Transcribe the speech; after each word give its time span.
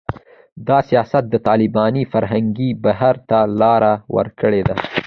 دا 0.67 0.79
سیاست 0.89 1.23
د 1.29 1.35
طالباني 1.47 2.03
فرهنګي 2.13 2.69
بهیر 2.83 3.15
ته 3.29 3.39
لاره 3.59 3.93
ورکړې 4.15 4.61
ده 4.67 4.75